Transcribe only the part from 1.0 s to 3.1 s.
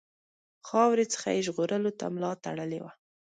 څخه یې ژغورلو ته ملا تړلې وه.